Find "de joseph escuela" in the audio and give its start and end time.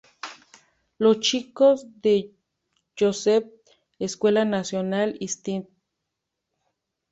2.01-4.45